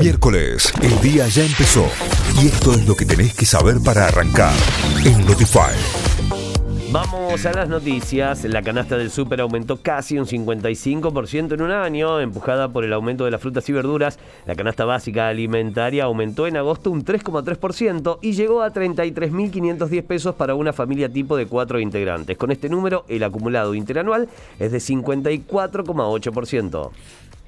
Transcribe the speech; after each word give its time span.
Miércoles, 0.00 0.72
el 0.82 1.00
día 1.00 1.28
ya 1.28 1.44
empezó 1.44 1.86
y 2.42 2.48
esto 2.48 2.72
es 2.72 2.88
lo 2.88 2.94
que 2.94 3.04
tenés 3.04 3.34
que 3.34 3.46
saber 3.46 3.76
para 3.84 4.08
arrancar 4.08 4.52
en 5.04 5.24
Notify. 5.26 5.74
Vamos 6.90 7.46
a 7.46 7.52
las 7.52 7.68
noticias. 7.68 8.44
La 8.44 8.62
canasta 8.62 8.96
del 8.96 9.10
súper 9.10 9.40
aumentó 9.40 9.78
casi 9.78 10.18
un 10.18 10.26
55% 10.26 11.54
en 11.54 11.62
un 11.62 11.70
año, 11.70 12.20
empujada 12.20 12.68
por 12.68 12.84
el 12.84 12.92
aumento 12.92 13.24
de 13.24 13.30
las 13.30 13.40
frutas 13.40 13.68
y 13.68 13.72
verduras. 13.72 14.18
La 14.46 14.54
canasta 14.54 14.84
básica 14.84 15.28
alimentaria 15.28 16.04
aumentó 16.04 16.46
en 16.46 16.56
agosto 16.56 16.90
un 16.90 17.04
3,3% 17.04 18.18
y 18.20 18.32
llegó 18.32 18.62
a 18.62 18.72
33.510 18.72 20.04
pesos 20.04 20.34
para 20.34 20.54
una 20.54 20.72
familia 20.72 21.08
tipo 21.08 21.36
de 21.36 21.46
cuatro 21.46 21.80
integrantes. 21.80 22.36
Con 22.36 22.52
este 22.52 22.68
número, 22.68 23.04
el 23.08 23.22
acumulado 23.22 23.74
interanual 23.74 24.28
es 24.58 24.72
de 24.72 24.78
54,8%. 24.78 26.90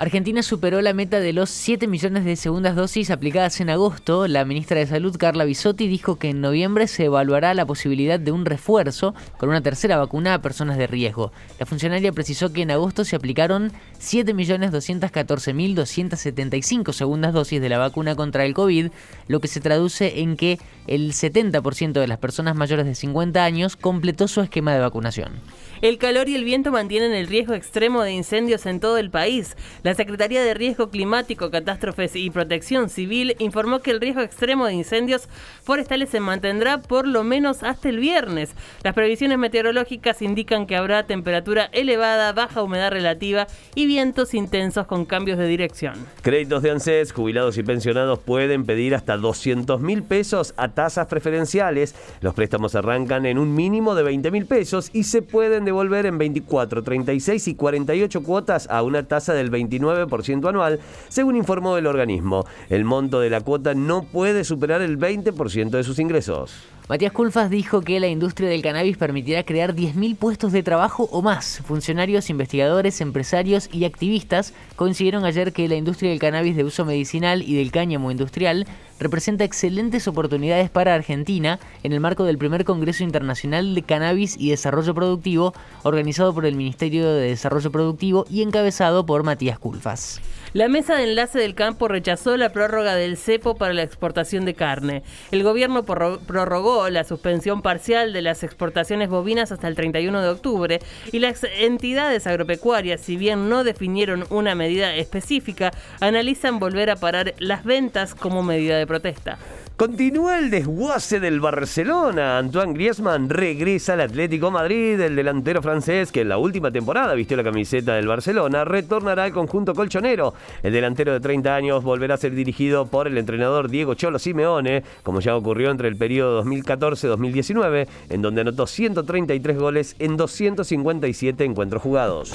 Argentina 0.00 0.44
superó 0.44 0.80
la 0.80 0.92
meta 0.92 1.18
de 1.18 1.32
los 1.32 1.50
7 1.50 1.88
millones 1.88 2.24
de 2.24 2.36
segundas 2.36 2.76
dosis 2.76 3.10
aplicadas 3.10 3.60
en 3.60 3.68
agosto. 3.68 4.28
La 4.28 4.44
ministra 4.44 4.78
de 4.78 4.86
Salud, 4.86 5.16
Carla 5.16 5.44
Bisotti, 5.44 5.88
dijo 5.88 6.20
que 6.20 6.30
en 6.30 6.40
noviembre 6.40 6.86
se 6.86 7.06
evaluará 7.06 7.52
la 7.52 7.66
posibilidad 7.66 8.20
de 8.20 8.30
un 8.30 8.44
refuerzo 8.44 9.12
con 9.38 9.48
una 9.48 9.60
tercera 9.60 9.96
vacuna 9.96 10.34
a 10.34 10.40
personas 10.40 10.78
de 10.78 10.86
riesgo. 10.86 11.32
La 11.58 11.66
funcionaria 11.66 12.12
precisó 12.12 12.52
que 12.52 12.62
en 12.62 12.70
agosto 12.70 13.04
se 13.04 13.16
aplicaron 13.16 13.72
7.214.275 13.98 16.92
segundas 16.92 17.34
dosis 17.34 17.60
de 17.60 17.68
la 17.68 17.78
vacuna 17.78 18.14
contra 18.14 18.44
el 18.44 18.54
COVID, 18.54 18.92
lo 19.26 19.40
que 19.40 19.48
se 19.48 19.60
traduce 19.60 20.20
en 20.20 20.36
que 20.36 20.60
el 20.86 21.12
70% 21.12 21.94
de 21.94 22.06
las 22.06 22.18
personas 22.18 22.54
mayores 22.54 22.86
de 22.86 22.94
50 22.94 23.44
años 23.44 23.74
completó 23.74 24.28
su 24.28 24.42
esquema 24.42 24.72
de 24.74 24.78
vacunación. 24.78 25.40
El 25.82 25.98
calor 25.98 26.28
y 26.28 26.34
el 26.34 26.44
viento 26.44 26.72
mantienen 26.72 27.12
el 27.12 27.26
riesgo 27.26 27.54
extremo 27.54 28.02
de 28.02 28.12
incendios 28.12 28.66
en 28.66 28.80
todo 28.80 28.98
el 28.98 29.10
país. 29.10 29.56
Secretaría 29.94 30.42
de 30.42 30.54
Riesgo 30.54 30.90
Climático, 30.90 31.50
Catástrofes 31.50 32.16
y 32.16 32.30
Protección 32.30 32.88
Civil 32.90 33.36
informó 33.38 33.80
que 33.80 33.90
el 33.90 34.00
riesgo 34.00 34.22
extremo 34.22 34.66
de 34.66 34.74
incendios 34.74 35.28
forestales 35.62 36.10
se 36.10 36.20
mantendrá 36.20 36.82
por 36.82 37.06
lo 37.06 37.24
menos 37.24 37.62
hasta 37.62 37.88
el 37.88 37.98
viernes. 37.98 38.50
Las 38.82 38.94
previsiones 38.94 39.38
meteorológicas 39.38 40.22
indican 40.22 40.66
que 40.66 40.76
habrá 40.76 41.06
temperatura 41.06 41.70
elevada, 41.72 42.32
baja 42.32 42.62
humedad 42.62 42.90
relativa 42.90 43.46
y 43.74 43.86
vientos 43.86 44.34
intensos 44.34 44.86
con 44.86 45.04
cambios 45.04 45.38
de 45.38 45.46
dirección. 45.46 45.94
Créditos 46.22 46.62
de 46.62 46.70
ANSES, 46.70 47.12
jubilados 47.12 47.56
y 47.58 47.62
pensionados 47.62 48.18
pueden 48.18 48.64
pedir 48.64 48.94
hasta 48.94 49.16
200 49.16 49.80
mil 49.80 50.02
pesos 50.02 50.54
a 50.56 50.68
tasas 50.68 51.06
preferenciales. 51.06 51.94
Los 52.20 52.34
préstamos 52.34 52.74
arrancan 52.74 53.26
en 53.26 53.38
un 53.38 53.54
mínimo 53.54 53.94
de 53.94 54.02
20 54.02 54.30
mil 54.30 54.46
pesos 54.46 54.90
y 54.92 55.04
se 55.04 55.22
pueden 55.22 55.64
devolver 55.64 56.06
en 56.06 56.18
24, 56.18 56.82
36 56.82 57.48
y 57.48 57.54
48 57.54 58.22
cuotas 58.22 58.68
a 58.70 58.82
una 58.82 59.06
tasa 59.06 59.34
del 59.34 59.50
29% 59.80 60.48
anual, 60.48 60.80
según 61.08 61.36
informó 61.36 61.76
el 61.76 61.86
organismo. 61.86 62.44
El 62.68 62.84
monto 62.84 63.20
de 63.20 63.30
la 63.30 63.40
cuota 63.40 63.74
no 63.74 64.02
puede 64.02 64.44
superar 64.44 64.82
el 64.82 64.98
20% 64.98 65.70
de 65.70 65.84
sus 65.84 65.98
ingresos. 65.98 66.54
Matías 66.88 67.12
Culfas 67.12 67.50
dijo 67.50 67.82
que 67.82 68.00
la 68.00 68.06
industria 68.06 68.48
del 68.48 68.62
cannabis 68.62 68.96
permitirá 68.96 69.42
crear 69.42 69.74
10.000 69.74 70.16
puestos 70.16 70.52
de 70.52 70.62
trabajo 70.62 71.06
o 71.12 71.20
más. 71.20 71.60
Funcionarios, 71.66 72.30
investigadores, 72.30 73.02
empresarios 73.02 73.68
y 73.70 73.84
activistas 73.84 74.54
coincidieron 74.74 75.26
ayer 75.26 75.52
que 75.52 75.68
la 75.68 75.74
industria 75.74 76.08
del 76.08 76.18
cannabis 76.18 76.56
de 76.56 76.64
uso 76.64 76.86
medicinal 76.86 77.42
y 77.42 77.56
del 77.56 77.72
cáñamo 77.72 78.10
industrial 78.10 78.66
representa 78.98 79.44
excelentes 79.44 80.08
oportunidades 80.08 80.70
para 80.70 80.94
Argentina 80.94 81.60
en 81.82 81.92
el 81.92 82.00
marco 82.00 82.24
del 82.24 82.38
primer 82.38 82.64
Congreso 82.64 83.04
Internacional 83.04 83.74
de 83.74 83.82
Cannabis 83.82 84.36
y 84.38 84.48
Desarrollo 84.48 84.94
Productivo, 84.94 85.52
organizado 85.82 86.34
por 86.34 86.46
el 86.46 86.56
Ministerio 86.56 87.06
de 87.12 87.28
Desarrollo 87.28 87.70
Productivo 87.70 88.24
y 88.30 88.42
encabezado 88.42 89.04
por 89.06 89.22
Matías 89.24 89.58
Culfas. 89.58 90.20
La 90.54 90.68
mesa 90.68 90.96
de 90.96 91.04
enlace 91.04 91.38
del 91.38 91.54
campo 91.54 91.88
rechazó 91.88 92.36
la 92.38 92.52
prórroga 92.52 92.94
del 92.94 93.18
cepo 93.18 93.56
para 93.56 93.74
la 93.74 93.82
exportación 93.82 94.46
de 94.46 94.54
carne. 94.54 95.02
El 95.30 95.42
gobierno 95.42 95.84
prorrogó 95.84 96.77
la 96.88 97.04
suspensión 97.04 97.62
parcial 97.62 98.12
de 98.12 98.22
las 98.22 98.42
exportaciones 98.42 99.08
bovinas 99.08 99.50
hasta 99.50 99.68
el 99.68 99.74
31 99.74 100.22
de 100.22 100.28
octubre 100.28 100.80
y 101.10 101.18
las 101.18 101.44
entidades 101.44 102.26
agropecuarias, 102.26 103.00
si 103.00 103.16
bien 103.16 103.48
no 103.48 103.64
definieron 103.64 104.24
una 104.30 104.54
medida 104.54 104.94
específica, 104.94 105.72
analizan 106.00 106.58
volver 106.58 106.90
a 106.90 106.96
parar 106.96 107.34
las 107.38 107.64
ventas 107.64 108.14
como 108.14 108.42
medida 108.42 108.78
de 108.78 108.86
protesta. 108.86 109.38
Continúa 109.78 110.40
el 110.40 110.50
desguace 110.50 111.20
del 111.20 111.38
Barcelona. 111.38 112.38
Antoine 112.38 112.72
Griezmann 112.72 113.30
regresa 113.30 113.92
al 113.92 114.00
Atlético 114.00 114.50
Madrid. 114.50 114.98
El 114.98 115.14
delantero 115.14 115.62
francés, 115.62 116.10
que 116.10 116.22
en 116.22 116.30
la 116.30 116.36
última 116.36 116.72
temporada 116.72 117.14
vistió 117.14 117.36
la 117.36 117.44
camiseta 117.44 117.94
del 117.94 118.08
Barcelona, 118.08 118.64
retornará 118.64 119.22
al 119.22 119.32
conjunto 119.32 119.76
colchonero. 119.76 120.34
El 120.64 120.72
delantero 120.72 121.12
de 121.12 121.20
30 121.20 121.54
años 121.54 121.84
volverá 121.84 122.14
a 122.14 122.18
ser 122.18 122.34
dirigido 122.34 122.86
por 122.86 123.06
el 123.06 123.16
entrenador 123.18 123.70
Diego 123.70 123.94
Cholo 123.94 124.18
Simeone, 124.18 124.82
como 125.04 125.20
ya 125.20 125.36
ocurrió 125.36 125.70
entre 125.70 125.86
el 125.86 125.94
periodo 125.94 126.42
2014-2019, 126.42 127.86
en 128.08 128.20
donde 128.20 128.40
anotó 128.40 128.66
133 128.66 129.56
goles 129.56 129.94
en 130.00 130.16
257 130.16 131.44
encuentros 131.44 131.80
jugados. 131.80 132.34